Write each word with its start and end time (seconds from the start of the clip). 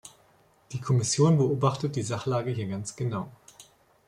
Die 0.71 0.81
Kommission 0.81 1.37
beobachtet 1.37 1.95
die 1.95 2.01
Sachlage 2.01 2.49
hier 2.49 2.67
ganz 2.67 2.95
genau. 2.95 3.29